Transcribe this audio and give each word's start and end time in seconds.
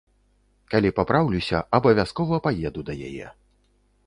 Калі 0.73 0.89
папраўлюся, 0.99 1.57
абавязкова 1.79 2.35
паеду 2.49 2.81
да 2.89 2.93
яе. 3.11 3.27